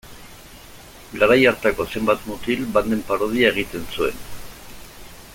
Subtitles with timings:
[1.23, 4.21] Garai hartako zenbait mutil banden parodia egiten zuen.